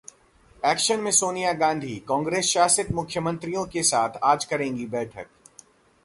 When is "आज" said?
4.23-4.45